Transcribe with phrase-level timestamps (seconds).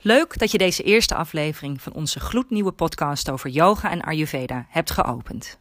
[0.00, 4.90] Leuk dat je deze eerste aflevering van onze gloednieuwe podcast over yoga en Ayurveda hebt
[4.90, 5.58] geopend.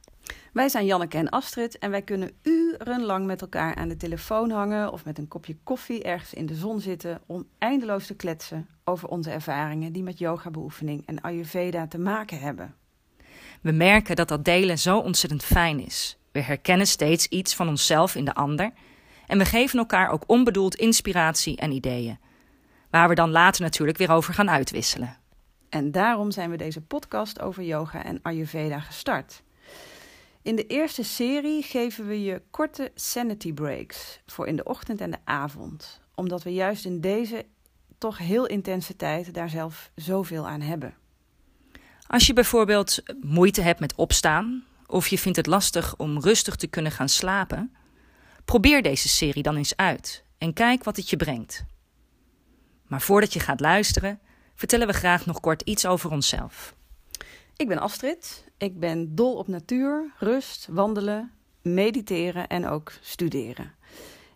[0.53, 4.91] Wij zijn Janneke en Astrid en wij kunnen urenlang met elkaar aan de telefoon hangen
[4.91, 9.09] of met een kopje koffie ergens in de zon zitten om eindeloos te kletsen over
[9.09, 12.75] onze ervaringen die met yoga-beoefening en Ayurveda te maken hebben.
[13.61, 16.17] We merken dat dat delen zo ontzettend fijn is.
[16.31, 18.71] We herkennen steeds iets van onszelf in de ander
[19.27, 22.19] en we geven elkaar ook onbedoeld inspiratie en ideeën,
[22.95, 25.17] waar we dan later natuurlijk weer over gaan uitwisselen.
[25.69, 29.43] En daarom zijn we deze podcast over yoga en Ayurveda gestart.
[30.41, 35.11] In de eerste serie geven we je korte sanity breaks voor in de ochtend en
[35.11, 37.45] de avond, omdat we juist in deze
[37.97, 40.93] toch heel intense tijd daar zelf zoveel aan hebben.
[42.07, 46.67] Als je bijvoorbeeld moeite hebt met opstaan of je vindt het lastig om rustig te
[46.67, 47.75] kunnen gaan slapen,
[48.45, 51.65] probeer deze serie dan eens uit en kijk wat het je brengt.
[52.87, 54.19] Maar voordat je gaat luisteren,
[54.55, 56.75] vertellen we graag nog kort iets over onszelf.
[57.55, 58.43] Ik ben Astrid.
[58.57, 63.73] Ik ben dol op natuur, rust, wandelen, mediteren en ook studeren.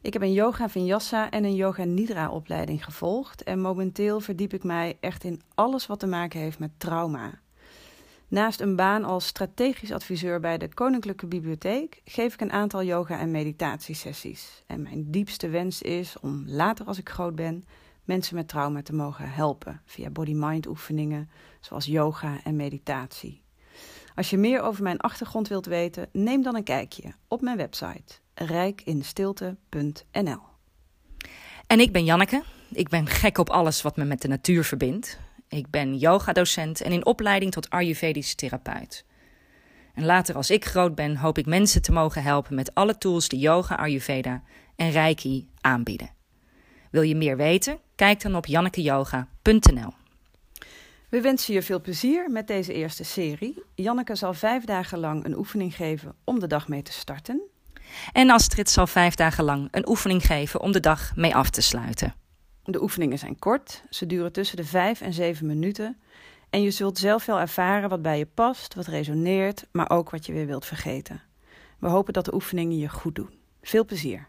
[0.02, 4.64] Ik heb een yoga vinyasa en een yoga nidra opleiding gevolgd en momenteel verdiep ik
[4.64, 7.40] mij echt in alles wat te maken heeft met trauma.
[8.28, 13.20] Naast een baan als strategisch adviseur bij de Koninklijke Bibliotheek geef ik een aantal yoga-
[13.20, 14.64] en meditatiesessies.
[14.68, 17.66] En mijn diepste wens is om later als ik groot ben
[18.10, 21.30] mensen met trauma te mogen helpen via body-mind oefeningen
[21.60, 23.42] zoals yoga en meditatie.
[24.16, 28.14] Als je meer over mijn achtergrond wilt weten, neem dan een kijkje op mijn website
[28.34, 30.42] rijkinstilte.nl.
[31.68, 32.44] En ik ben Janneke.
[32.72, 35.20] Ik ben gek op alles wat me met de natuur verbindt.
[35.48, 39.06] Ik ben yogadocent en in opleiding tot Ayurvedische therapeut.
[39.94, 43.28] En later als ik groot ben, hoop ik mensen te mogen helpen met alle tools
[43.28, 44.44] die yoga, Ayurveda
[44.76, 46.10] en Reiki aanbieden.
[46.92, 47.80] Wil je meer weten?
[48.00, 49.94] Kijk dan op jannekeyoga.nl.
[51.10, 53.64] We wensen je veel plezier met deze eerste serie.
[53.76, 57.42] Janneke zal vijf dagen lang een oefening geven om de dag mee te starten.
[58.12, 61.62] En Astrid zal vijf dagen lang een oefening geven om de dag mee af te
[61.62, 62.16] sluiten.
[62.64, 66.00] De oefeningen zijn kort, ze duren tussen de vijf en zeven minuten.
[66.50, 70.26] En je zult zelf wel ervaren wat bij je past, wat resoneert, maar ook wat
[70.26, 71.22] je weer wilt vergeten.
[71.80, 73.40] We hopen dat de oefeningen je goed doen.
[73.62, 74.28] Veel plezier!